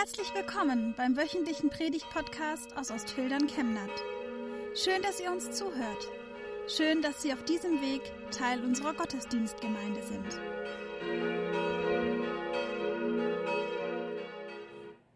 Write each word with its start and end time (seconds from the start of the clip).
Herzlich 0.00 0.34
willkommen 0.34 0.94
beim 0.96 1.14
wöchentlichen 1.14 1.68
Predigt-Podcast 1.68 2.74
aus 2.74 2.90
Ostfildern 2.90 3.46
Chemnat. 3.48 3.90
Schön, 4.74 5.02
dass 5.02 5.20
ihr 5.20 5.30
uns 5.30 5.50
zuhört. 5.50 6.08
Schön, 6.68 7.02
dass 7.02 7.20
Sie 7.20 7.34
auf 7.34 7.44
diesem 7.44 7.82
Weg 7.82 8.00
Teil 8.30 8.64
unserer 8.64 8.94
Gottesdienstgemeinde 8.94 10.02
sind. 10.02 10.40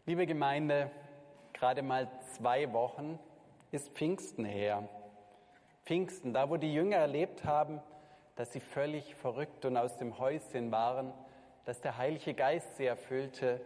Liebe 0.05 0.27
Gemeinde, 0.27 0.91
gerade 1.53 1.81
mal 1.81 2.07
zwei 2.35 2.71
Wochen 2.71 3.17
ist 3.71 3.89
Pfingsten 3.89 4.45
her. 4.45 4.87
Pfingsten, 5.85 6.31
da 6.31 6.47
wo 6.47 6.57
die 6.57 6.71
Jünger 6.71 6.97
erlebt 6.97 7.43
haben, 7.43 7.81
dass 8.35 8.53
sie 8.53 8.59
völlig 8.59 9.15
verrückt 9.15 9.65
und 9.65 9.77
aus 9.77 9.97
dem 9.97 10.19
Häuschen 10.19 10.71
waren, 10.71 11.11
dass 11.65 11.81
der 11.81 11.97
Heilige 11.97 12.35
Geist 12.35 12.77
sie 12.77 12.85
erfüllte. 12.85 13.61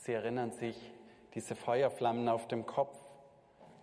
Sie 0.00 0.14
erinnern 0.14 0.50
sich, 0.50 0.94
diese 1.34 1.54
Feuerflammen 1.54 2.30
auf 2.30 2.48
dem 2.48 2.64
Kopf. 2.64 2.96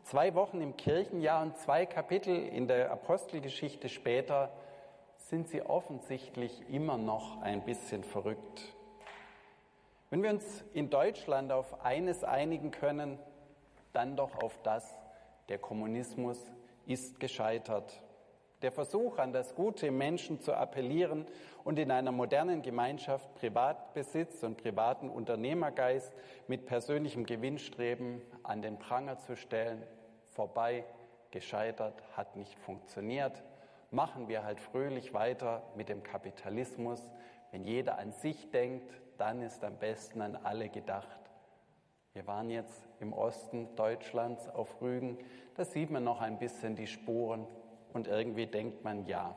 Zwei 0.01 0.33
Wochen 0.33 0.61
im 0.61 0.75
Kirchenjahr 0.75 1.43
und 1.43 1.55
zwei 1.59 1.85
Kapitel 1.85 2.35
in 2.35 2.67
der 2.67 2.91
Apostelgeschichte 2.91 3.87
später 3.87 4.51
sind 5.17 5.47
sie 5.47 5.61
offensichtlich 5.61 6.67
immer 6.71 6.97
noch 6.97 7.39
ein 7.43 7.63
bisschen 7.63 8.03
verrückt. 8.03 8.63
Wenn 10.09 10.23
wir 10.23 10.31
uns 10.31 10.63
in 10.73 10.89
Deutschland 10.89 11.51
auf 11.51 11.85
eines 11.85 12.23
einigen 12.23 12.71
können, 12.71 13.19
dann 13.93 14.15
doch 14.15 14.41
auf 14.41 14.59
das, 14.63 14.97
der 15.49 15.59
Kommunismus 15.59 16.39
ist 16.87 17.19
gescheitert. 17.19 18.01
Der 18.63 18.71
Versuch, 18.71 19.19
an 19.19 19.33
das 19.33 19.53
Gute 19.53 19.85
im 19.85 19.99
Menschen 19.99 20.41
zu 20.41 20.51
appellieren 20.55 21.27
und 21.63 21.77
in 21.77 21.91
einer 21.91 22.11
modernen 22.11 22.63
Gemeinschaft 22.63 23.35
Privatbesitz 23.35 24.41
und 24.41 24.57
privaten 24.57 25.11
Unternehmergeist 25.11 26.11
mit 26.47 26.65
persönlichem 26.65 27.27
Gewinnstreben 27.27 28.19
an 28.41 28.63
den 28.63 28.79
Pranger 28.79 29.19
zu 29.19 29.35
stellen, 29.35 29.83
vorbei, 30.31 30.85
gescheitert, 31.29 32.01
hat 32.13 32.35
nicht 32.35 32.57
funktioniert. 32.57 33.43
Machen 33.91 34.27
wir 34.27 34.43
halt 34.43 34.59
fröhlich 34.59 35.13
weiter 35.13 35.61
mit 35.75 35.87
dem 35.87 36.01
Kapitalismus. 36.01 37.11
Wenn 37.51 37.63
jeder 37.63 37.99
an 37.99 38.11
sich 38.11 38.49
denkt, 38.49 38.91
dann 39.19 39.43
ist 39.43 39.63
am 39.63 39.77
besten 39.77 40.19
an 40.19 40.35
alle 40.35 40.69
gedacht. 40.69 41.19
Wir 42.13 42.25
waren 42.25 42.49
jetzt 42.49 42.87
im 42.99 43.13
Osten 43.13 43.75
Deutschlands 43.75 44.49
auf 44.49 44.81
Rügen. 44.81 45.19
Da 45.53 45.63
sieht 45.63 45.91
man 45.91 46.03
noch 46.03 46.21
ein 46.21 46.39
bisschen 46.39 46.75
die 46.75 46.87
Spuren 46.87 47.45
und 47.93 48.07
irgendwie 48.07 48.47
denkt 48.47 48.83
man, 48.83 49.05
ja, 49.05 49.35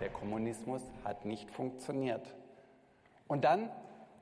der 0.00 0.10
Kommunismus 0.10 0.82
hat 1.04 1.24
nicht 1.24 1.50
funktioniert. 1.50 2.34
Und 3.28 3.44
dann 3.44 3.70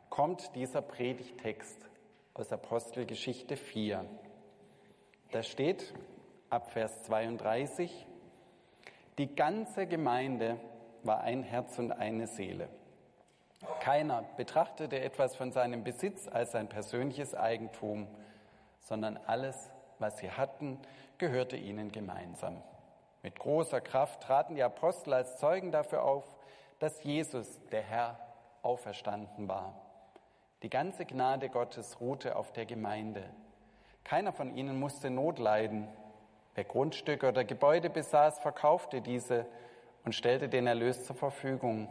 kommt 0.09 0.55
dieser 0.55 0.83
Predigtext 0.83 1.89
aus 2.35 2.53
Apostelgeschichte 2.53 3.57
4. 3.57 4.05
Da 5.33 5.43
steht 5.43 5.93
ab 6.51 6.71
Vers 6.71 7.03
32, 7.05 8.07
die 9.19 9.35
ganze 9.35 9.87
Gemeinde 9.87 10.59
war 11.03 11.21
ein 11.21 11.43
Herz 11.43 11.79
und 11.79 11.93
eine 11.93 12.27
Seele. 12.27 12.69
Keiner 13.81 14.25
betrachtete 14.37 15.01
etwas 15.01 15.37
von 15.37 15.53
seinem 15.53 15.85
Besitz 15.85 16.29
als 16.29 16.53
sein 16.53 16.69
persönliches 16.69 17.35
Eigentum, 17.35 18.09
sondern 18.81 19.17
alles, 19.27 19.71
was 19.99 20.19
sie 20.19 20.31
hatten, 20.31 20.79
gehörte 21.19 21.57
ihnen 21.57 21.91
gemeinsam. 21.93 22.63
Mit 23.25 23.39
großer 23.39 23.81
Kraft 23.81 24.23
traten 24.23 24.55
die 24.55 24.63
Apostel 24.63 25.15
als 25.15 25.39
Zeugen 25.39 25.73
dafür 25.73 26.05
auf, 26.05 26.25
dass 26.79 27.03
Jesus, 27.03 27.59
der 27.73 27.81
Herr, 27.81 28.19
auferstanden 28.61 29.49
war. 29.49 29.75
Die 30.63 30.69
ganze 30.69 31.07
Gnade 31.07 31.49
Gottes 31.49 32.01
ruhte 32.01 32.37
auf 32.37 32.53
der 32.53 32.67
Gemeinde. 32.67 33.25
Keiner 34.05 34.35
von 34.35 34.55
ihnen 34.55 34.79
musste 34.79 35.09
Not 35.09 35.39
leiden. 35.39 35.89
Wer 36.55 36.65
Grundstücke 36.65 37.27
oder 37.27 37.45
Gebäude 37.45 37.89
besaß, 37.89 38.41
verkaufte 38.41 39.01
diese 39.01 39.47
und 40.05 40.15
stellte 40.15 40.51
den 40.51 40.67
Erlös 40.67 41.07
zur 41.07 41.17
Verfügung. 41.17 41.89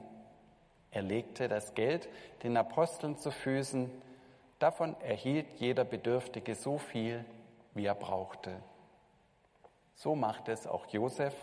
Er 0.92 1.02
legte 1.02 1.48
das 1.48 1.74
Geld 1.74 2.10
den 2.44 2.56
Aposteln 2.58 3.18
zu 3.18 3.32
Füßen. 3.32 3.90
Davon 4.60 4.96
erhielt 5.02 5.48
jeder 5.56 5.84
Bedürftige 5.84 6.54
so 6.54 6.78
viel, 6.78 7.26
wie 7.74 7.88
er 7.88 7.96
brauchte. 7.96 8.62
So 9.96 10.16
machte 10.16 10.52
es 10.52 10.68
auch 10.68 10.88
Josef, 10.88 11.36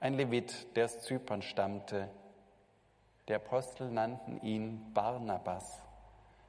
ein 0.00 0.14
Levit, 0.14 0.76
der 0.76 0.86
aus 0.86 1.00
Zypern 1.00 1.42
stammte. 1.42 2.08
Die 3.28 3.34
Apostel 3.34 3.90
nannten 3.90 4.40
ihn 4.42 4.92
Barnabas. 4.92 5.82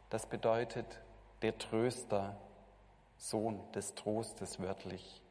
Das 0.10 0.26
bedeutet 0.26 1.00
der 1.42 1.58
Tröster, 1.58 2.36
Sohn 3.18 3.60
des 3.74 3.94
Trostes 3.96 4.60
wörtlich. 4.60 5.22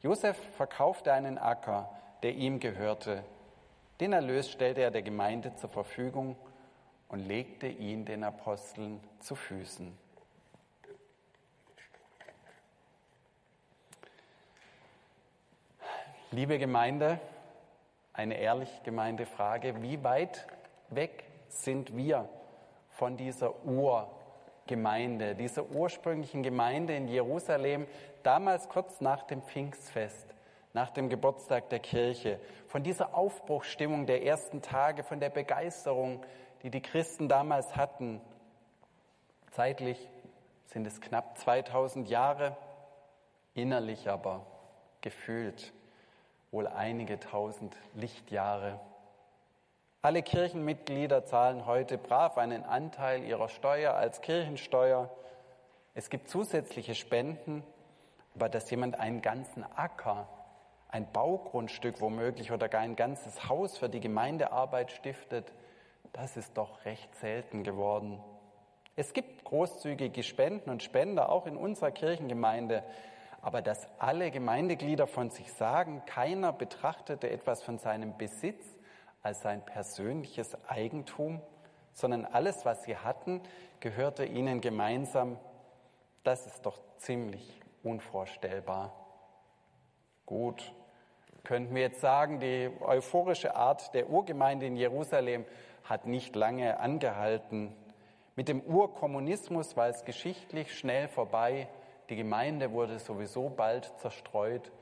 Josef 0.00 0.36
verkaufte 0.56 1.12
einen 1.12 1.38
Acker, 1.38 1.90
der 2.22 2.34
ihm 2.34 2.60
gehörte. 2.60 3.24
Den 4.00 4.12
Erlös 4.12 4.50
stellte 4.50 4.80
er 4.80 4.90
der 4.90 5.02
Gemeinde 5.02 5.54
zur 5.56 5.68
Verfügung 5.68 6.36
und 7.08 7.20
legte 7.20 7.66
ihn 7.66 8.04
den 8.04 8.24
Aposteln 8.24 9.00
zu 9.20 9.34
Füßen. 9.34 9.96
Liebe 16.30 16.58
Gemeinde, 16.58 17.18
eine 18.12 18.36
ehrlich 18.36 18.82
gemeinte 18.82 19.24
Frage, 19.24 19.80
wie 19.80 20.04
weit 20.04 20.46
weg 20.90 21.24
sind 21.48 21.96
wir 21.96 22.28
von 22.90 23.16
dieser 23.16 23.64
Urgemeinde, 23.64 25.34
dieser 25.34 25.70
ursprünglichen 25.70 26.42
Gemeinde 26.42 26.94
in 26.94 27.08
Jerusalem, 27.08 27.86
damals 28.24 28.68
kurz 28.68 29.00
nach 29.00 29.22
dem 29.22 29.40
Pfingstfest, 29.40 30.34
nach 30.74 30.90
dem 30.90 31.08
Geburtstag 31.08 31.70
der 31.70 31.78
Kirche, 31.78 32.38
von 32.66 32.82
dieser 32.82 33.14
Aufbruchsstimmung 33.14 34.04
der 34.04 34.22
ersten 34.22 34.60
Tage, 34.60 35.04
von 35.04 35.20
der 35.20 35.30
Begeisterung, 35.30 36.26
die 36.62 36.68
die 36.68 36.82
Christen 36.82 37.30
damals 37.30 37.74
hatten. 37.74 38.20
Zeitlich 39.52 40.10
sind 40.66 40.86
es 40.86 41.00
knapp 41.00 41.38
2000 41.38 42.06
Jahre, 42.10 42.54
innerlich 43.54 44.10
aber 44.10 44.44
gefühlt 45.00 45.72
wohl 46.50 46.66
einige 46.66 47.20
tausend 47.20 47.76
Lichtjahre. 47.94 48.80
Alle 50.00 50.22
Kirchenmitglieder 50.22 51.24
zahlen 51.24 51.66
heute 51.66 51.98
brav 51.98 52.38
einen 52.38 52.64
Anteil 52.64 53.24
ihrer 53.24 53.48
Steuer 53.48 53.94
als 53.94 54.20
Kirchensteuer. 54.20 55.10
Es 55.94 56.08
gibt 56.08 56.28
zusätzliche 56.28 56.94
Spenden, 56.94 57.64
aber 58.34 58.48
dass 58.48 58.70
jemand 58.70 59.00
einen 59.00 59.20
ganzen 59.20 59.64
Acker, 59.76 60.28
ein 60.88 61.10
Baugrundstück 61.12 62.00
womöglich 62.00 62.52
oder 62.52 62.68
gar 62.68 62.80
ein 62.80 62.96
ganzes 62.96 63.48
Haus 63.48 63.76
für 63.76 63.88
die 63.88 64.00
Gemeindearbeit 64.00 64.92
stiftet, 64.92 65.52
das 66.12 66.36
ist 66.36 66.56
doch 66.56 66.84
recht 66.84 67.14
selten 67.16 67.64
geworden. 67.64 68.22
Es 68.96 69.12
gibt 69.12 69.44
großzügige 69.44 70.22
Spenden 70.22 70.70
und 70.70 70.82
Spender 70.82 71.28
auch 71.28 71.46
in 71.46 71.56
unserer 71.56 71.90
Kirchengemeinde, 71.90 72.82
aber 73.40 73.62
dass 73.62 73.86
alle 73.98 74.30
Gemeindeglieder 74.30 75.06
von 75.06 75.30
sich 75.30 75.52
sagen, 75.52 76.02
keiner 76.06 76.52
betrachtete 76.52 77.30
etwas 77.30 77.62
von 77.62 77.78
seinem 77.78 78.16
Besitz 78.16 78.64
als 79.22 79.42
sein 79.42 79.64
persönliches 79.64 80.56
Eigentum, 80.68 81.40
sondern 81.92 82.24
alles, 82.24 82.64
was 82.64 82.84
sie 82.84 82.96
hatten, 82.96 83.40
gehörte 83.80 84.24
ihnen 84.24 84.60
gemeinsam, 84.60 85.38
das 86.24 86.46
ist 86.46 86.66
doch 86.66 86.78
ziemlich 86.98 87.60
unvorstellbar. 87.82 88.92
Gut, 90.26 90.72
könnten 91.44 91.74
wir 91.74 91.82
jetzt 91.82 92.00
sagen, 92.00 92.40
die 92.40 92.70
euphorische 92.80 93.56
Art 93.56 93.94
der 93.94 94.10
Urgemeinde 94.10 94.66
in 94.66 94.76
Jerusalem 94.76 95.46
hat 95.84 96.06
nicht 96.06 96.36
lange 96.36 96.78
angehalten. 96.80 97.74
Mit 98.36 98.48
dem 98.48 98.60
Urkommunismus 98.60 99.76
war 99.76 99.88
es 99.88 100.04
geschichtlich 100.04 100.76
schnell 100.76 101.08
vorbei. 101.08 101.68
Die 102.08 102.16
Gemeinde 102.16 102.72
wurde 102.72 102.98
sowieso 102.98 103.50
bald 103.50 103.92
zerstreut 103.98 104.72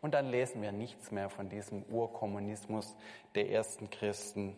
und 0.00 0.14
dann 0.14 0.30
lesen 0.30 0.62
wir 0.62 0.72
nichts 0.72 1.10
mehr 1.10 1.28
von 1.28 1.48
diesem 1.48 1.82
Urkommunismus 1.84 2.94
der 3.34 3.50
ersten 3.50 3.90
Christen. 3.90 4.56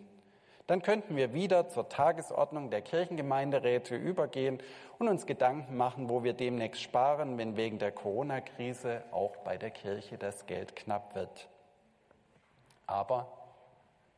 Dann 0.66 0.82
könnten 0.82 1.16
wir 1.16 1.32
wieder 1.32 1.70
zur 1.70 1.88
Tagesordnung 1.88 2.68
der 2.68 2.82
Kirchengemeinderäte 2.82 3.96
übergehen 3.96 4.58
und 4.98 5.08
uns 5.08 5.24
Gedanken 5.24 5.78
machen, 5.78 6.10
wo 6.10 6.22
wir 6.22 6.34
demnächst 6.34 6.82
sparen, 6.82 7.38
wenn 7.38 7.56
wegen 7.56 7.78
der 7.78 7.92
Corona-Krise 7.92 9.04
auch 9.10 9.34
bei 9.38 9.56
der 9.56 9.70
Kirche 9.70 10.18
das 10.18 10.44
Geld 10.44 10.76
knapp 10.76 11.14
wird. 11.14 11.48
Aber 12.86 13.32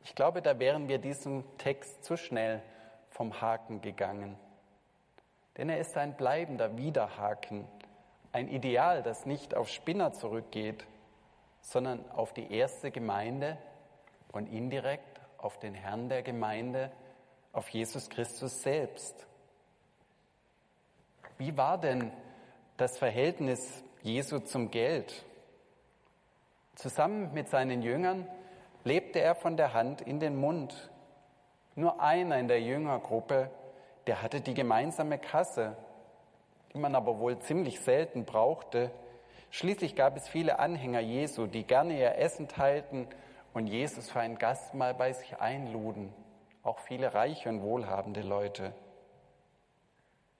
ich 0.03 0.13
glaube, 0.13 0.41
da 0.41 0.59
wären 0.59 0.89
wir 0.89 0.97
diesem 0.97 1.45
Text 1.57 2.03
zu 2.03 2.17
schnell 2.17 2.61
vom 3.09 3.39
Haken 3.39 3.79
gegangen. 3.79 4.37
Denn 5.55 5.69
er 5.69 5.79
ist 5.79 5.95
ein 5.95 6.17
bleibender 6.17 6.77
Widerhaken 6.77 7.65
ein 8.31 8.47
Ideal, 8.47 9.03
das 9.03 9.25
nicht 9.25 9.55
auf 9.55 9.67
Spinner 9.67 10.13
zurückgeht, 10.13 10.85
sondern 11.61 12.09
auf 12.11 12.33
die 12.33 12.51
erste 12.51 12.91
Gemeinde 12.91 13.57
und 14.31 14.47
indirekt 14.47 15.19
auf 15.37 15.59
den 15.59 15.73
Herrn 15.73 16.09
der 16.09 16.23
Gemeinde, 16.23 16.91
auf 17.53 17.69
Jesus 17.69 18.09
Christus 18.09 18.61
selbst. 18.61 19.27
Wie 21.37 21.57
war 21.57 21.77
denn 21.77 22.11
das 22.77 22.97
Verhältnis 22.97 23.83
Jesu 24.01 24.39
zum 24.39 24.71
Geld. 24.71 25.23
Zusammen 26.73 27.31
mit 27.33 27.49
seinen 27.49 27.83
Jüngern 27.83 28.27
lebte 28.83 29.19
er 29.19 29.35
von 29.35 29.57
der 29.57 29.73
Hand 29.73 30.01
in 30.01 30.19
den 30.19 30.35
Mund. 30.35 30.89
Nur 31.75 32.01
einer 32.01 32.39
in 32.39 32.47
der 32.47 32.61
Jüngergruppe, 32.61 33.51
der 34.07 34.23
hatte 34.23 34.41
die 34.41 34.55
gemeinsame 34.55 35.19
Kasse, 35.19 35.77
die 36.73 36.77
man 36.77 36.95
aber 36.95 37.19
wohl 37.19 37.39
ziemlich 37.39 37.79
selten 37.81 38.25
brauchte. 38.25 38.91
Schließlich 39.49 39.95
gab 39.95 40.15
es 40.15 40.27
viele 40.27 40.59
Anhänger 40.59 41.01
Jesu, 41.01 41.47
die 41.47 41.65
gerne 41.65 41.99
ihr 41.99 42.15
Essen 42.17 42.47
teilten 42.47 43.07
und 43.53 43.67
Jesus 43.67 44.09
für 44.09 44.21
ein 44.21 44.37
Gastmahl 44.37 44.93
bei 44.93 45.11
sich 45.11 45.39
einluden. 45.39 46.13
Auch 46.63 46.79
viele 46.79 47.13
reiche 47.13 47.49
und 47.49 47.61
wohlhabende 47.61 48.21
Leute. 48.21 48.73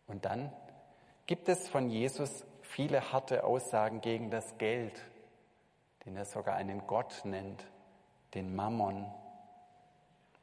Und 0.08 0.26
dann 0.26 0.54
gibt 1.26 1.50
es 1.50 1.68
von 1.68 1.90
Jesus 1.90 2.46
viele 2.62 3.12
harte 3.12 3.44
Aussagen 3.44 4.02
gegen 4.02 4.30
das 4.30 4.58
Geld, 4.58 5.02
den 6.06 6.16
er 6.16 6.26
sogar 6.26 6.56
einen 6.56 6.88
Gott 6.88 7.22
nennt, 7.26 7.66
den 8.34 8.56
Mammon. 8.56 9.12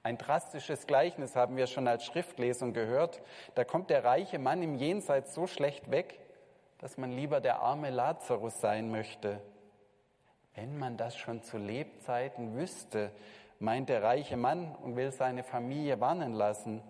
Ein 0.08 0.16
drastisches 0.16 0.86
Gleichnis 0.86 1.36
haben 1.36 1.58
wir 1.58 1.66
schon 1.66 1.86
als 1.86 2.06
Schriftlesung 2.06 2.72
gehört. 2.72 3.20
Da 3.54 3.64
kommt 3.64 3.90
der 3.90 4.04
reiche 4.04 4.38
Mann 4.38 4.62
im 4.62 4.74
Jenseits 4.74 5.34
so 5.34 5.46
schlecht 5.46 5.90
weg, 5.90 6.18
dass 6.78 6.96
man 6.96 7.12
lieber 7.12 7.42
der 7.42 7.60
arme 7.60 7.90
Lazarus 7.90 8.58
sein 8.58 8.90
möchte. 8.90 9.42
Wenn 10.54 10.78
man 10.78 10.96
das 10.96 11.14
schon 11.14 11.42
zu 11.42 11.58
Lebzeiten 11.58 12.56
wüsste, 12.56 13.10
meint 13.58 13.90
der 13.90 14.02
reiche 14.02 14.38
Mann 14.38 14.74
und 14.76 14.96
will 14.96 15.12
seine 15.12 15.42
Familie 15.42 16.00
warnen 16.00 16.32
lassen. 16.32 16.80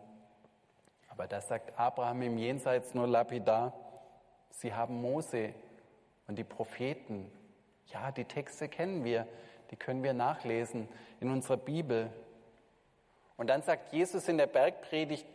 Aber 1.09 1.26
das 1.26 1.49
sagt 1.49 1.76
Abraham 1.76 2.23
im 2.23 2.38
Jenseits 2.38 2.94
nur 2.94 3.09
lapidar. 3.09 3.73
Sie 4.50 4.73
haben 4.73 5.03
Mose 5.03 5.55
und 6.29 6.38
die 6.38 6.44
Propheten. 6.44 7.32
Ja, 7.87 8.12
die 8.12 8.26
Texte 8.26 8.69
kennen 8.69 9.03
wir, 9.03 9.26
die 9.73 9.76
können 9.76 10.05
wir 10.05 10.12
nachlesen 10.12 10.88
in 11.19 11.32
unserer 11.32 11.56
Bibel. 11.56 12.12
Und 13.38 13.46
dann 13.46 13.62
sagt 13.62 13.93
Jesus 13.93 14.29
in 14.29 14.37
der 14.37 14.49
Bergpredigt, 14.49 15.26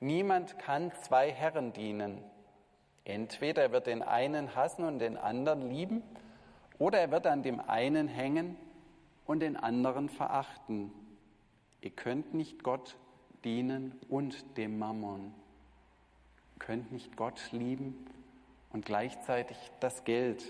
niemand 0.00 0.58
kann 0.58 0.92
zwei 1.02 1.30
Herren 1.30 1.72
dienen. 1.72 2.22
Entweder 3.04 3.62
er 3.62 3.72
wird 3.72 3.86
den 3.86 4.02
einen 4.02 4.54
hassen 4.54 4.84
und 4.84 4.98
den 4.98 5.16
anderen 5.16 5.70
lieben, 5.70 6.02
oder 6.78 6.98
er 6.98 7.10
wird 7.12 7.26
an 7.26 7.44
dem 7.44 7.60
einen 7.60 8.08
hängen 8.08 8.56
und 9.24 9.40
den 9.40 9.56
anderen 9.56 10.08
verachten. 10.08 10.92
Ihr 11.80 11.90
könnt 11.90 12.34
nicht 12.34 12.64
Gott 12.64 12.96
dienen 13.44 13.98
und 14.08 14.56
dem 14.56 14.78
Mammon. 14.78 15.32
Könnt 16.58 16.90
nicht 16.90 17.16
Gott 17.16 17.52
lieben 17.52 18.06
und 18.72 18.84
gleichzeitig 18.84 19.56
das 19.78 20.02
Geld. 20.02 20.44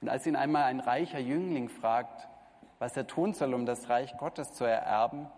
Und 0.00 0.08
als 0.08 0.26
ihn 0.26 0.36
einmal 0.36 0.64
ein 0.64 0.80
reicher 0.80 1.20
Jüngling 1.20 1.68
fragt, 1.68 2.28
was 2.78 2.96
er 2.96 3.06
tun 3.06 3.32
soll, 3.32 3.54
um 3.54 3.66
das 3.66 3.88
Reich 3.88 4.16
Gottes 4.18 4.52
zu 4.52 4.64
ererben, 4.64 5.28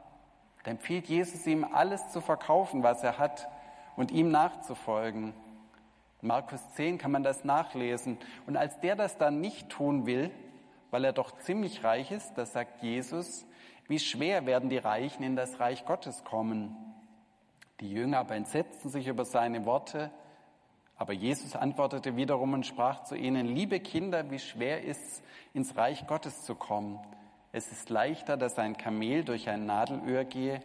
dann 0.65 0.77
empfiehlt 0.77 1.07
Jesus 1.07 1.47
ihm, 1.47 1.65
alles 1.65 2.11
zu 2.11 2.21
verkaufen, 2.21 2.83
was 2.83 3.03
er 3.03 3.19
hat, 3.19 3.49
und 3.97 4.11
ihm 4.11 4.31
nachzufolgen. 4.31 5.35
In 6.23 6.29
Markus 6.29 6.61
10 6.75 6.99
kann 6.99 7.11
man 7.11 7.23
das 7.23 7.45
nachlesen. 7.45 8.19
Und 8.47 8.57
als 8.57 8.79
der 8.81 8.97
das 8.97 9.19
dann 9.19 9.41
nicht 9.41 9.71
tun 9.71 10.07
will, 10.07 10.31
weil 10.91 11.05
er 11.05 11.13
doch 11.13 11.37
ziemlich 11.39 11.85
reich 11.85 12.11
ist, 12.11 12.35
da 12.35 12.47
sagt 12.47 12.83
Jesus, 12.83 13.47
wie 13.89 13.99
schwer 13.99 14.47
werden 14.47 14.69
die 14.69 14.79
Reichen 14.79 15.23
in 15.23 15.37
das 15.37 15.61
Reich 15.61 15.85
Gottes 15.85 16.25
kommen. 16.25 16.77
Die 17.81 17.91
Jünger 17.91 18.19
aber 18.19 18.35
entsetzten 18.35 18.89
sich 18.89 19.07
über 19.07 19.25
seine 19.25 19.65
Worte, 19.65 20.11
aber 20.97 21.13
Jesus 21.13 21.55
antwortete 21.55 22.17
wiederum 22.17 22.53
und 22.55 22.67
sprach 22.67 23.05
zu 23.05 23.15
ihnen, 23.15 23.47
liebe 23.47 23.79
Kinder, 23.79 24.31
wie 24.31 24.41
schwer 24.41 24.83
ist 24.83 25.07
es, 25.07 25.23
ins 25.55 25.77
Reich 25.77 26.07
Gottes 26.07 26.43
zu 26.43 26.55
kommen. 26.57 26.99
Es 27.51 27.73
ist 27.73 27.89
leichter, 27.89 28.37
dass 28.37 28.59
ein 28.59 28.77
Kamel 28.77 29.25
durch 29.25 29.49
ein 29.49 29.65
Nadelöhr 29.65 30.25
gehe, 30.25 30.61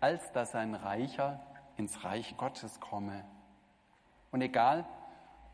als 0.00 0.32
dass 0.32 0.54
ein 0.54 0.74
Reicher 0.74 1.40
ins 1.76 2.04
Reich 2.04 2.36
Gottes 2.36 2.80
komme. 2.80 3.24
Und 4.32 4.42
egal, 4.42 4.84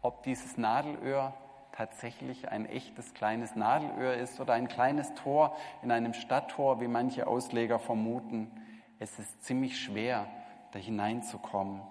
ob 0.01 0.23
dieses 0.23 0.57
Nadelöhr 0.57 1.35
tatsächlich 1.73 2.49
ein 2.49 2.67
echtes 2.67 3.15
kleines 3.15 3.55
Nadelöhr 3.55 4.15
ist 4.15 4.41
oder 4.41 4.55
ein 4.55 4.69
kleines 4.69 5.13
Tor 5.15 5.57
in 5.83 5.91
einem 5.91 6.15
Stadttor, 6.15 6.81
wie 6.81 6.89
manche 6.89 7.27
Ausleger 7.27 7.79
vermuten. 7.79 8.51
Es 8.99 9.19
ist 9.19 9.45
ziemlich 9.45 9.79
schwer, 9.79 10.27
da 10.73 10.79
hineinzukommen. 10.79 11.83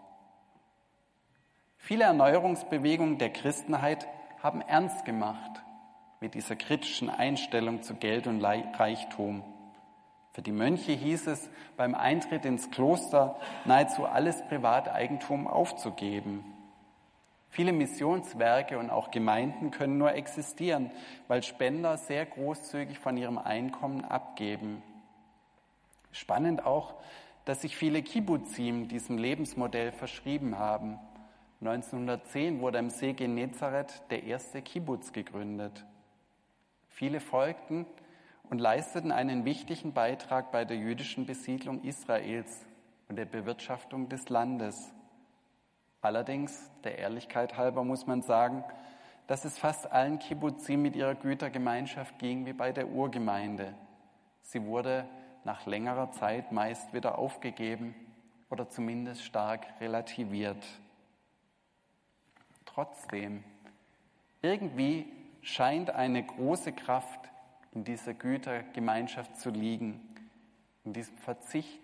Viele 1.77 2.05
Erneuerungsbewegungen 2.05 3.17
der 3.17 3.31
Christenheit 3.31 4.07
haben 4.41 4.61
ernst 4.61 5.05
gemacht 5.05 5.63
mit 6.21 6.35
dieser 6.35 6.55
kritischen 6.55 7.09
Einstellung 7.09 7.81
zu 7.81 7.95
Geld 7.95 8.27
und 8.27 8.43
Reichtum. 8.45 9.43
Für 10.33 10.43
die 10.43 10.51
Mönche 10.51 10.91
hieß 10.91 11.25
es 11.25 11.49
beim 11.75 11.95
Eintritt 11.95 12.45
ins 12.45 12.69
Kloster 12.69 13.39
nahezu 13.65 14.05
alles 14.05 14.45
Privateigentum 14.47 15.47
aufzugeben. 15.47 16.45
Viele 17.49 17.73
Missionswerke 17.73 18.77
und 18.77 18.91
auch 18.91 19.09
Gemeinden 19.09 19.71
können 19.71 19.97
nur 19.97 20.13
existieren, 20.13 20.91
weil 21.27 21.41
Spender 21.41 21.97
sehr 21.97 22.25
großzügig 22.27 22.99
von 22.99 23.17
ihrem 23.17 23.39
Einkommen 23.39 24.05
abgeben. 24.05 24.83
Spannend 26.11 26.63
auch, 26.63 26.93
dass 27.45 27.61
sich 27.61 27.75
viele 27.75 28.03
Kibbuzim 28.03 28.87
diesem 28.87 29.17
Lebensmodell 29.17 29.91
verschrieben 29.91 30.59
haben. 30.59 30.99
1910 31.61 32.61
wurde 32.61 32.77
am 32.77 32.91
See 32.91 33.13
Genezareth 33.13 34.03
der 34.11 34.23
erste 34.23 34.61
Kibbutz 34.61 35.11
gegründet. 35.11 35.83
Viele 36.91 37.19
folgten 37.19 37.85
und 38.49 38.59
leisteten 38.59 39.11
einen 39.11 39.45
wichtigen 39.45 39.93
Beitrag 39.93 40.51
bei 40.51 40.65
der 40.65 40.77
jüdischen 40.77 41.25
Besiedlung 41.25 41.81
Israels 41.83 42.65
und 43.07 43.15
der 43.15 43.25
Bewirtschaftung 43.25 44.09
des 44.09 44.29
Landes. 44.29 44.93
Allerdings, 46.01 46.69
der 46.83 46.97
Ehrlichkeit 46.99 47.57
halber 47.57 47.83
muss 47.83 48.07
man 48.07 48.21
sagen, 48.21 48.63
dass 49.27 49.45
es 49.45 49.57
fast 49.57 49.91
allen 49.91 50.19
Kibbutzim 50.19 50.81
mit 50.81 50.95
ihrer 50.95 51.15
Gütergemeinschaft 51.15 52.19
ging 52.19 52.45
wie 52.45 52.53
bei 52.53 52.71
der 52.73 52.89
Urgemeinde. 52.89 53.73
Sie 54.41 54.65
wurde 54.65 55.07
nach 55.45 55.65
längerer 55.65 56.11
Zeit 56.11 56.51
meist 56.51 56.93
wieder 56.93 57.17
aufgegeben 57.17 57.95
oder 58.49 58.67
zumindest 58.69 59.23
stark 59.23 59.65
relativiert. 59.79 60.65
Trotzdem, 62.65 63.43
irgendwie 64.41 65.20
scheint 65.41 65.89
eine 65.89 66.23
große 66.23 66.73
Kraft 66.73 67.19
in 67.73 67.83
dieser 67.83 68.13
Gütergemeinschaft 68.13 69.37
zu 69.37 69.49
liegen, 69.49 69.99
in 70.83 70.93
diesem 70.93 71.17
Verzicht 71.17 71.81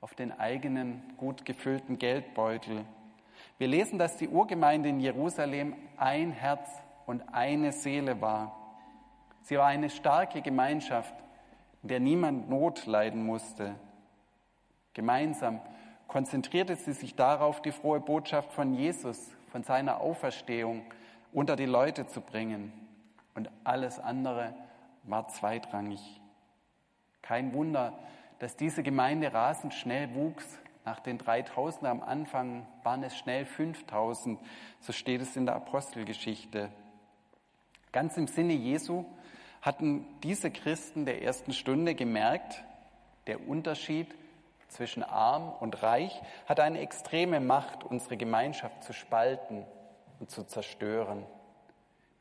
auf 0.00 0.14
den 0.14 0.32
eigenen 0.32 1.02
gut 1.16 1.44
gefüllten 1.44 1.98
Geldbeutel 1.98 2.84
wir 3.58 3.68
lesen, 3.68 3.98
dass 3.98 4.16
die 4.16 4.28
Urgemeinde 4.28 4.88
in 4.88 5.00
Jerusalem 5.00 5.76
ein 5.96 6.32
Herz 6.32 6.70
und 7.06 7.22
eine 7.34 7.72
Seele 7.72 8.20
war. 8.20 8.56
Sie 9.42 9.56
war 9.58 9.66
eine 9.66 9.90
starke 9.90 10.42
Gemeinschaft, 10.42 11.14
in 11.82 11.88
der 11.88 12.00
niemand 12.00 12.48
Not 12.48 12.86
leiden 12.86 13.24
musste. 13.24 13.74
Gemeinsam 14.94 15.60
konzentrierte 16.08 16.76
sie 16.76 16.92
sich 16.92 17.14
darauf, 17.14 17.62
die 17.62 17.72
frohe 17.72 18.00
Botschaft 18.00 18.52
von 18.52 18.74
Jesus, 18.74 19.30
von 19.52 19.62
seiner 19.62 20.00
Auferstehung 20.00 20.82
unter 21.32 21.56
die 21.56 21.66
Leute 21.66 22.06
zu 22.06 22.20
bringen. 22.20 22.72
Und 23.34 23.50
alles 23.64 23.98
andere 23.98 24.54
war 25.04 25.28
zweitrangig. 25.28 26.00
Kein 27.22 27.52
Wunder, 27.52 27.98
dass 28.38 28.56
diese 28.56 28.82
Gemeinde 28.82 29.32
rasend 29.32 29.74
schnell 29.74 30.14
wuchs 30.14 30.58
nach 30.84 31.00
den 31.00 31.18
3000 31.18 31.84
am 31.84 32.02
Anfang 32.02 32.66
waren 32.82 33.02
es 33.02 33.16
schnell 33.16 33.44
5000, 33.44 34.40
so 34.80 34.92
steht 34.92 35.20
es 35.20 35.36
in 35.36 35.46
der 35.46 35.54
Apostelgeschichte. 35.56 36.70
Ganz 37.92 38.16
im 38.16 38.26
Sinne 38.26 38.54
Jesu 38.54 39.04
hatten 39.60 40.06
diese 40.22 40.50
Christen 40.50 41.04
der 41.04 41.22
ersten 41.22 41.52
Stunde 41.52 41.94
gemerkt, 41.94 42.64
der 43.26 43.46
Unterschied 43.46 44.08
zwischen 44.68 45.02
arm 45.02 45.52
und 45.60 45.82
reich 45.82 46.22
hat 46.46 46.60
eine 46.60 46.80
extreme 46.80 47.40
Macht, 47.40 47.84
unsere 47.84 48.16
Gemeinschaft 48.16 48.82
zu 48.82 48.92
spalten 48.92 49.66
und 50.20 50.30
zu 50.30 50.44
zerstören. 50.44 51.24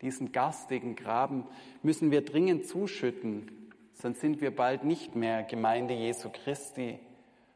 Diesen 0.01 0.32
garstigen 0.32 0.96
Graben 0.96 1.46
müssen 1.84 2.10
wir 2.10 2.24
dringend 2.24 2.68
zuschütten, 2.68 3.72
sonst 3.94 4.22
sind 4.22 4.41
wir 4.41 4.56
bald 4.56 4.84
nicht 4.84 5.15
mehr 5.15 5.44
Gemeinde 5.44 5.94
Jesu 5.94 6.29
Christi, 6.29 7.00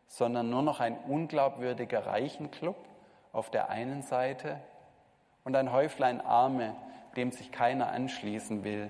sondern 0.08 0.50
nur 0.50 0.62
noch 0.62 0.80
ein 0.80 0.98
unglaubwürdiger 1.08 2.06
Reichenclub 2.06 2.76
auf 3.32 3.50
der 3.50 3.70
einen 3.70 4.04
Seite 4.04 4.62
und 5.44 5.56
ein 5.56 5.72
Häuflein 5.72 6.22
Arme, 6.22 6.76
dem 7.16 7.32
sich 7.32 7.52
keiner 7.52 7.88
anschließen 7.88 8.64
will. 8.64 8.90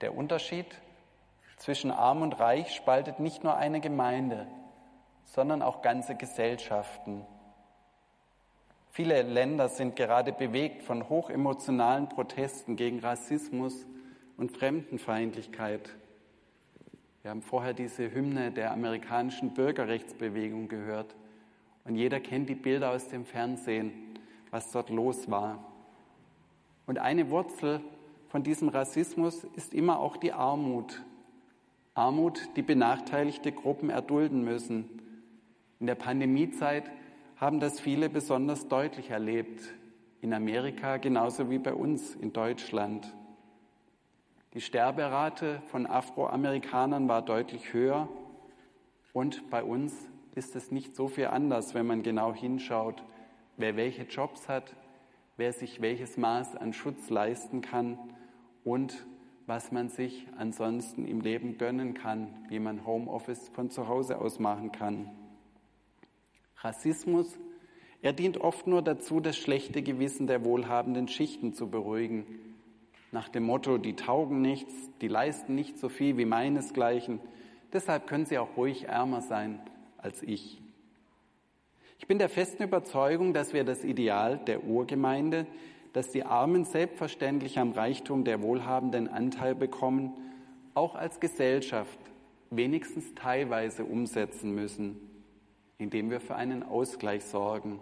Der 0.00 0.16
Unterschied 0.16 0.66
zwischen 1.56 1.90
arm 1.90 2.22
und 2.22 2.38
reich 2.38 2.74
spaltet 2.74 3.20
nicht 3.20 3.44
nur 3.44 3.56
eine 3.56 3.80
Gemeinde, 3.80 4.46
sondern 5.24 5.62
auch 5.62 5.82
ganze 5.82 6.14
Gesellschaften. 6.14 7.26
Viele 8.96 9.20
Länder 9.20 9.68
sind 9.68 9.94
gerade 9.94 10.32
bewegt 10.32 10.82
von 10.82 11.10
hochemotionalen 11.10 12.08
Protesten 12.08 12.76
gegen 12.76 13.00
Rassismus 13.00 13.84
und 14.38 14.52
Fremdenfeindlichkeit. 14.56 15.94
Wir 17.20 17.30
haben 17.30 17.42
vorher 17.42 17.74
diese 17.74 18.10
Hymne 18.10 18.52
der 18.52 18.72
amerikanischen 18.72 19.52
Bürgerrechtsbewegung 19.52 20.68
gehört 20.68 21.14
und 21.84 21.96
jeder 21.96 22.20
kennt 22.20 22.48
die 22.48 22.54
Bilder 22.54 22.92
aus 22.92 23.08
dem 23.08 23.26
Fernsehen, 23.26 23.92
was 24.50 24.72
dort 24.72 24.88
los 24.88 25.30
war. 25.30 25.62
Und 26.86 26.98
eine 26.98 27.28
Wurzel 27.28 27.82
von 28.30 28.44
diesem 28.44 28.70
Rassismus 28.70 29.44
ist 29.56 29.74
immer 29.74 30.00
auch 30.00 30.16
die 30.16 30.32
Armut. 30.32 31.02
Armut, 31.92 32.48
die 32.56 32.62
benachteiligte 32.62 33.52
Gruppen 33.52 33.90
erdulden 33.90 34.42
müssen. 34.42 34.88
In 35.80 35.86
der 35.86 35.96
Pandemiezeit 35.96 36.90
haben 37.36 37.60
das 37.60 37.80
viele 37.80 38.08
besonders 38.08 38.66
deutlich 38.68 39.10
erlebt. 39.10 39.60
In 40.22 40.32
Amerika 40.32 40.96
genauso 40.96 41.50
wie 41.50 41.58
bei 41.58 41.74
uns 41.74 42.14
in 42.14 42.32
Deutschland. 42.32 43.14
Die 44.54 44.62
Sterberate 44.62 45.60
von 45.70 45.86
Afroamerikanern 45.86 47.08
war 47.08 47.20
deutlich 47.20 47.74
höher 47.74 48.08
und 49.12 49.50
bei 49.50 49.62
uns 49.62 49.94
ist 50.34 50.56
es 50.56 50.70
nicht 50.70 50.96
so 50.96 51.08
viel 51.08 51.26
anders, 51.26 51.74
wenn 51.74 51.86
man 51.86 52.02
genau 52.02 52.32
hinschaut, 52.32 53.04
wer 53.58 53.76
welche 53.76 54.04
Jobs 54.04 54.48
hat, 54.48 54.74
wer 55.36 55.52
sich 55.52 55.82
welches 55.82 56.16
Maß 56.16 56.56
an 56.56 56.72
Schutz 56.72 57.10
leisten 57.10 57.60
kann 57.60 57.98
und 58.64 59.06
was 59.44 59.72
man 59.72 59.90
sich 59.90 60.26
ansonsten 60.38 61.04
im 61.04 61.20
Leben 61.20 61.58
gönnen 61.58 61.92
kann, 61.92 62.46
wie 62.48 62.58
man 62.58 62.86
Homeoffice 62.86 63.50
von 63.50 63.70
zu 63.70 63.88
Hause 63.88 64.18
aus 64.18 64.38
machen 64.38 64.72
kann. 64.72 65.10
Rassismus, 66.66 67.38
er 68.02 68.12
dient 68.12 68.38
oft 68.38 68.66
nur 68.66 68.82
dazu, 68.82 69.20
das 69.20 69.36
schlechte 69.36 69.82
Gewissen 69.82 70.26
der 70.26 70.44
wohlhabenden 70.44 71.06
Schichten 71.06 71.54
zu 71.54 71.70
beruhigen. 71.70 72.26
Nach 73.12 73.28
dem 73.28 73.44
Motto, 73.44 73.78
die 73.78 73.94
taugen 73.94 74.42
nichts, 74.42 74.74
die 75.00 75.06
leisten 75.06 75.54
nicht 75.54 75.78
so 75.78 75.88
viel 75.88 76.16
wie 76.16 76.24
meinesgleichen, 76.24 77.20
deshalb 77.72 78.08
können 78.08 78.26
sie 78.26 78.38
auch 78.38 78.56
ruhig 78.56 78.88
ärmer 78.88 79.20
sein 79.20 79.60
als 79.98 80.24
ich. 80.24 80.60
Ich 82.00 82.08
bin 82.08 82.18
der 82.18 82.28
festen 82.28 82.64
Überzeugung, 82.64 83.32
dass 83.32 83.52
wir 83.52 83.62
das 83.62 83.84
Ideal 83.84 84.38
der 84.38 84.64
Urgemeinde, 84.64 85.46
dass 85.92 86.10
die 86.10 86.24
Armen 86.24 86.64
selbstverständlich 86.64 87.60
am 87.60 87.72
Reichtum 87.72 88.24
der 88.24 88.42
Wohlhabenden 88.42 89.06
Anteil 89.06 89.54
bekommen, 89.54 90.14
auch 90.74 90.96
als 90.96 91.20
Gesellschaft 91.20 91.98
wenigstens 92.50 93.14
teilweise 93.14 93.84
umsetzen 93.84 94.54
müssen, 94.54 95.00
indem 95.78 96.10
wir 96.10 96.20
für 96.20 96.36
einen 96.36 96.62
Ausgleich 96.62 97.24
sorgen. 97.24 97.80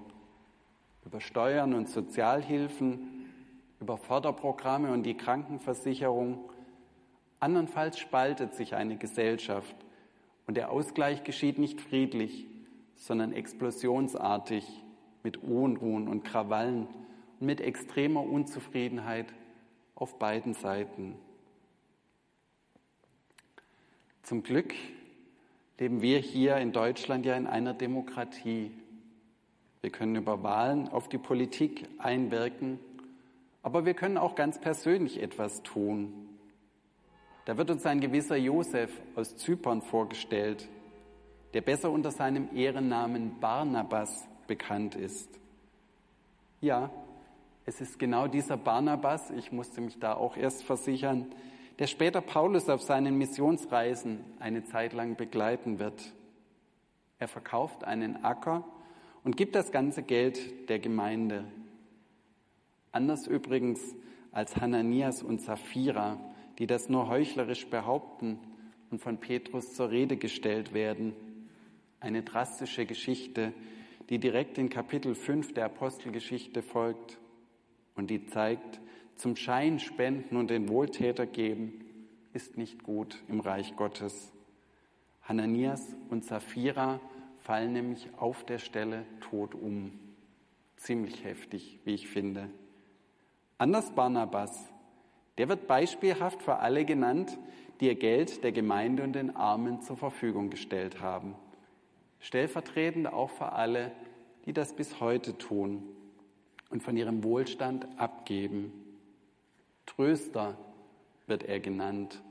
Über 1.04 1.20
Steuern 1.20 1.74
und 1.74 1.88
Sozialhilfen, 1.88 3.30
über 3.80 3.98
Förderprogramme 3.98 4.92
und 4.92 5.02
die 5.02 5.16
Krankenversicherung. 5.16 6.50
Andernfalls 7.40 7.98
spaltet 7.98 8.54
sich 8.54 8.74
eine 8.74 8.96
Gesellschaft 8.96 9.76
und 10.46 10.56
der 10.56 10.70
Ausgleich 10.70 11.24
geschieht 11.24 11.58
nicht 11.58 11.80
friedlich, 11.80 12.46
sondern 12.96 13.32
explosionsartig 13.32 14.66
mit 15.22 15.38
Unruhen 15.38 16.08
und 16.08 16.24
Krawallen 16.24 16.86
und 17.40 17.46
mit 17.46 17.60
extremer 17.60 18.22
Unzufriedenheit 18.22 19.26
auf 19.94 20.18
beiden 20.18 20.54
Seiten. 20.54 21.16
Zum 24.22 24.42
Glück 24.42 24.74
leben 25.78 26.02
wir 26.02 26.18
hier 26.18 26.56
in 26.56 26.72
Deutschland 26.72 27.26
ja 27.26 27.36
in 27.36 27.46
einer 27.46 27.74
Demokratie. 27.74 28.70
Wir 29.80 29.90
können 29.90 30.16
über 30.16 30.42
Wahlen 30.42 30.88
auf 30.88 31.08
die 31.08 31.18
Politik 31.18 31.86
einwirken 31.98 32.78
aber 33.64 33.86
wir 33.86 33.94
können 33.94 34.18
auch 34.18 34.34
ganz 34.34 34.60
persönlich 34.60 35.22
etwas 35.22 35.62
tun. 35.62 36.28
Da 37.46 37.56
wird 37.56 37.70
uns 37.70 37.86
ein 37.86 37.98
gewisser 37.98 38.36
Josef 38.36 38.90
aus 39.16 39.36
Zypern 39.36 39.80
vorgestellt, 39.80 40.68
der 41.54 41.62
besser 41.62 41.90
unter 41.90 42.10
seinem 42.10 42.54
Ehrennamen 42.54 43.40
Barnabas 43.40 44.28
bekannt 44.46 44.96
ist. 44.96 45.30
Ja, 46.60 46.90
es 47.64 47.80
ist 47.80 47.98
genau 47.98 48.28
dieser 48.28 48.58
Barnabas, 48.58 49.30
ich 49.30 49.50
musste 49.50 49.80
mich 49.80 49.98
da 49.98 50.12
auch 50.12 50.36
erst 50.36 50.62
versichern, 50.64 51.34
der 51.78 51.86
später 51.86 52.20
Paulus 52.20 52.68
auf 52.68 52.82
seinen 52.82 53.16
Missionsreisen 53.18 54.20
eine 54.38 54.64
Zeit 54.64 54.92
lang 54.92 55.16
begleiten 55.16 55.78
wird. 55.78 56.14
Er 57.18 57.28
verkauft 57.28 57.84
einen 57.84 58.24
Acker 58.24 58.64
und 59.24 59.36
gibt 59.36 59.54
das 59.54 59.72
ganze 59.72 60.02
Geld 60.02 60.68
der 60.68 60.78
Gemeinde. 60.78 61.44
Anders 62.92 63.26
übrigens 63.26 63.80
als 64.30 64.56
Hananias 64.56 65.22
und 65.22 65.40
Sapphira, 65.40 66.18
die 66.58 66.66
das 66.66 66.88
nur 66.88 67.08
heuchlerisch 67.08 67.66
behaupten 67.66 68.38
und 68.90 69.00
von 69.00 69.18
Petrus 69.18 69.74
zur 69.74 69.90
Rede 69.90 70.16
gestellt 70.16 70.74
werden. 70.74 71.14
Eine 71.98 72.22
drastische 72.22 72.86
Geschichte, 72.86 73.52
die 74.10 74.18
direkt 74.18 74.58
in 74.58 74.68
Kapitel 74.68 75.14
5 75.14 75.54
der 75.54 75.64
Apostelgeschichte 75.66 76.62
folgt 76.62 77.18
und 77.94 78.10
die 78.10 78.26
zeigt, 78.26 78.80
zum 79.16 79.36
Schein 79.36 79.78
spenden 79.78 80.36
und 80.36 80.50
den 80.50 80.68
Wohltäter 80.68 81.26
geben 81.26 81.84
ist 82.32 82.56
nicht 82.56 82.82
gut 82.82 83.22
im 83.28 83.40
Reich 83.40 83.76
Gottes. 83.76 84.32
Hananias 85.22 85.94
und 86.10 86.24
Sapphira 86.24 87.00
fallen 87.38 87.72
nämlich 87.72 88.08
auf 88.18 88.44
der 88.44 88.58
Stelle 88.58 89.06
tot 89.20 89.54
um. 89.54 89.92
Ziemlich 90.76 91.24
heftig, 91.24 91.78
wie 91.84 91.94
ich 91.94 92.08
finde. 92.08 92.50
Anders 93.56 93.92
Barnabas, 93.92 94.72
der 95.38 95.48
wird 95.48 95.66
beispielhaft 95.66 96.42
für 96.42 96.56
alle 96.56 96.84
genannt, 96.84 97.38
die 97.80 97.86
ihr 97.86 97.94
Geld 97.94 98.44
der 98.44 98.52
Gemeinde 98.52 99.02
und 99.02 99.14
den 99.14 99.34
Armen 99.34 99.80
zur 99.80 99.96
Verfügung 99.96 100.50
gestellt 100.50 101.00
haben. 101.00 101.34
Stellvertretend 102.20 103.06
auch 103.06 103.30
für 103.30 103.52
alle, 103.52 103.92
die 104.46 104.52
das 104.52 104.74
bis 104.74 105.00
heute 105.00 105.38
tun 105.38 105.82
und 106.70 106.82
von 106.82 106.96
ihrem 106.96 107.22
Wohlstand 107.24 107.86
abgeben. 107.98 108.72
Tröster 109.86 110.56
wird 111.26 111.44
er 111.44 111.60
genannt. 111.60 112.22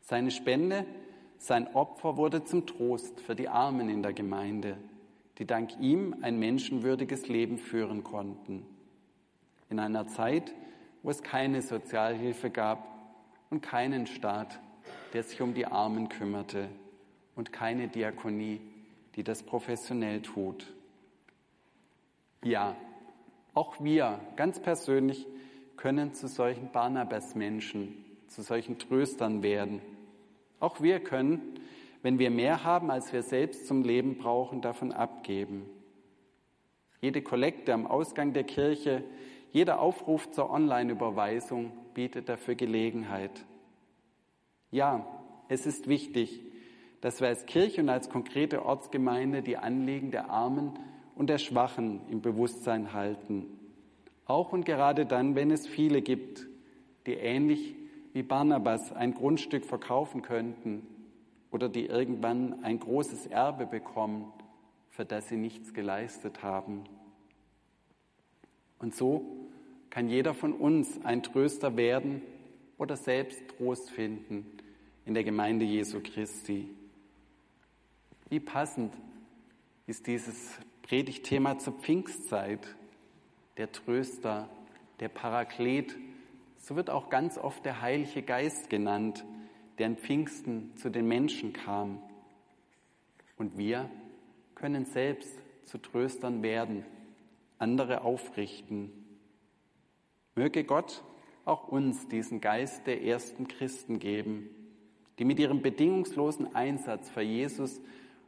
Seine 0.00 0.30
Spende, 0.30 0.84
sein 1.38 1.74
Opfer 1.74 2.16
wurde 2.16 2.44
zum 2.44 2.66
Trost 2.66 3.20
für 3.20 3.34
die 3.34 3.48
Armen 3.48 3.88
in 3.88 4.02
der 4.02 4.12
Gemeinde, 4.12 4.76
die 5.38 5.46
dank 5.46 5.78
ihm 5.80 6.16
ein 6.22 6.38
menschenwürdiges 6.38 7.28
Leben 7.28 7.58
führen 7.58 8.04
konnten 8.04 8.66
in 9.72 9.80
einer 9.80 10.06
Zeit, 10.06 10.54
wo 11.02 11.10
es 11.10 11.22
keine 11.22 11.62
Sozialhilfe 11.62 12.50
gab 12.50 12.86
und 13.50 13.62
keinen 13.62 14.06
Staat, 14.06 14.60
der 15.14 15.22
sich 15.22 15.40
um 15.40 15.54
die 15.54 15.66
Armen 15.66 16.10
kümmerte 16.10 16.68
und 17.34 17.52
keine 17.52 17.88
Diakonie, 17.88 18.60
die 19.16 19.24
das 19.24 19.42
professionell 19.42 20.20
tut. 20.20 20.72
Ja, 22.44 22.76
auch 23.54 23.82
wir 23.82 24.20
ganz 24.36 24.60
persönlich 24.60 25.26
können 25.76 26.14
zu 26.14 26.28
solchen 26.28 26.70
Barnabas-Menschen, 26.72 28.04
zu 28.28 28.42
solchen 28.42 28.78
Tröstern 28.78 29.42
werden. 29.42 29.80
Auch 30.60 30.80
wir 30.80 31.00
können, 31.00 31.40
wenn 32.02 32.18
wir 32.18 32.30
mehr 32.30 32.64
haben, 32.64 32.90
als 32.90 33.12
wir 33.12 33.22
selbst 33.22 33.66
zum 33.66 33.82
Leben 33.82 34.18
brauchen, 34.18 34.60
davon 34.60 34.92
abgeben. 34.92 35.66
Jede 37.00 37.22
Kollekte 37.22 37.74
am 37.74 37.86
Ausgang 37.86 38.32
der 38.32 38.44
Kirche 38.44 39.02
jeder 39.52 39.80
Aufruf 39.80 40.30
zur 40.30 40.50
Online-Überweisung 40.50 41.72
bietet 41.92 42.30
dafür 42.30 42.54
Gelegenheit. 42.54 43.44
Ja, 44.70 45.06
es 45.48 45.66
ist 45.66 45.88
wichtig, 45.88 46.40
dass 47.02 47.20
wir 47.20 47.28
als 47.28 47.44
Kirche 47.44 47.82
und 47.82 47.90
als 47.90 48.08
konkrete 48.08 48.64
Ortsgemeinde 48.64 49.42
die 49.42 49.58
Anliegen 49.58 50.10
der 50.10 50.30
Armen 50.30 50.72
und 51.14 51.28
der 51.28 51.36
Schwachen 51.36 52.00
im 52.08 52.22
Bewusstsein 52.22 52.94
halten. 52.94 53.44
Auch 54.32 54.54
und 54.54 54.64
gerade 54.64 55.04
dann, 55.04 55.34
wenn 55.34 55.50
es 55.50 55.66
viele 55.66 56.00
gibt, 56.00 56.46
die 57.04 57.12
ähnlich 57.12 57.74
wie 58.14 58.22
Barnabas 58.22 58.90
ein 58.90 59.12
Grundstück 59.12 59.66
verkaufen 59.66 60.22
könnten 60.22 60.86
oder 61.50 61.68
die 61.68 61.84
irgendwann 61.84 62.64
ein 62.64 62.80
großes 62.80 63.26
Erbe 63.26 63.66
bekommen, 63.66 64.32
für 64.88 65.04
das 65.04 65.28
sie 65.28 65.36
nichts 65.36 65.74
geleistet 65.74 66.42
haben. 66.42 66.84
Und 68.78 68.94
so 68.94 69.22
kann 69.90 70.08
jeder 70.08 70.32
von 70.32 70.54
uns 70.54 71.04
ein 71.04 71.22
Tröster 71.22 71.76
werden 71.76 72.22
oder 72.78 72.96
selbst 72.96 73.38
Trost 73.48 73.90
finden 73.90 74.46
in 75.04 75.12
der 75.12 75.24
Gemeinde 75.24 75.66
Jesu 75.66 76.00
Christi. 76.02 76.70
Wie 78.30 78.40
passend 78.40 78.94
ist 79.86 80.06
dieses 80.06 80.58
Predigtthema 80.80 81.58
zur 81.58 81.74
Pfingstzeit, 81.74 82.76
der 83.56 83.72
Tröster, 83.72 84.48
der 85.00 85.08
Paraklet. 85.08 85.96
So 86.58 86.76
wird 86.76 86.90
auch 86.90 87.10
ganz 87.10 87.38
oft 87.38 87.64
der 87.64 87.80
Heilige 87.80 88.22
Geist 88.22 88.70
genannt, 88.70 89.24
der 89.78 89.86
an 89.86 89.96
Pfingsten 89.96 90.76
zu 90.76 90.90
den 90.90 91.06
Menschen 91.06 91.52
kam. 91.52 92.00
Und 93.36 93.58
wir 93.58 93.90
können 94.54 94.84
selbst 94.84 95.38
zu 95.64 95.78
Tröstern 95.78 96.42
werden 96.42 96.84
andere 97.58 98.02
aufrichten. 98.02 98.92
Möge 100.34 100.64
Gott 100.64 101.02
auch 101.44 101.68
uns 101.68 102.08
diesen 102.08 102.40
Geist 102.40 102.86
der 102.86 103.02
ersten 103.02 103.48
Christen 103.48 103.98
geben, 103.98 104.50
die 105.18 105.24
mit 105.24 105.38
ihrem 105.38 105.62
bedingungslosen 105.62 106.54
Einsatz 106.54 107.10
für 107.10 107.22
Jesus 107.22 107.80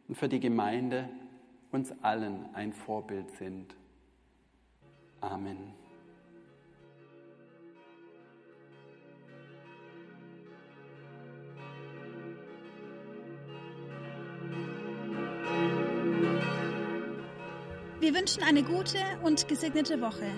und 0.09 0.15
für 0.17 0.29
die 0.29 0.41
Gemeinde 0.41 1.09
uns 1.73 1.93
allen 2.03 2.55
ein 2.55 2.73
Vorbild 2.73 3.31
sind. 3.33 3.75
Amen. 5.31 5.73
Wir 18.01 18.15
wünschen 18.15 18.43
eine 18.43 18.63
gute 18.63 18.99
und 19.23 19.49
gesegnete 19.49 20.01
Woche 20.03 20.31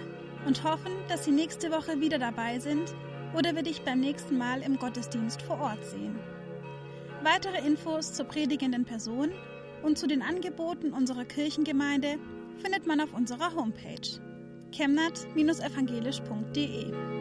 und 0.46 0.62
hoffen, 0.62 0.92
dass 1.08 1.24
Sie 1.24 1.32
nächste 1.32 1.72
Woche 1.72 2.00
wieder 2.00 2.18
dabei 2.18 2.60
sind 2.60 2.94
oder 3.36 3.56
wir 3.56 3.64
dich 3.64 3.82
beim 3.82 3.98
nächsten 3.98 4.38
Mal 4.38 4.62
im 4.62 4.78
Gottesdienst 4.78 5.42
vor 5.42 5.58
Ort 5.58 5.84
sehen. 5.84 6.16
Weitere 7.24 7.66
Infos 7.66 8.12
zur 8.12 8.26
predigenden 8.26 8.84
Person 8.84 9.32
und 9.82 9.98
zu 9.98 10.06
den 10.06 10.22
Angeboten 10.22 10.92
unserer 10.92 11.24
Kirchengemeinde 11.24 12.18
findet 12.58 12.86
man 12.86 13.00
auf 13.00 13.12
unserer 13.12 13.52
Homepage 13.56 14.20
chemnat-evangelisch.de. 14.70 17.15